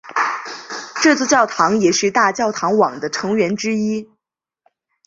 [1.03, 4.09] 这座教堂也是大教堂网的成员之一。